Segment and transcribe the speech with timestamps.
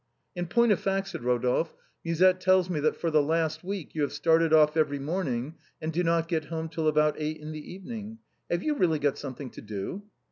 [0.35, 4.01] "In point of fact," said Eodolphe," Musette tells me that for the last week you
[4.01, 7.71] have started off every morning and do not got home till about eight in the
[7.71, 8.17] evening.
[8.49, 10.01] Have you really got something to do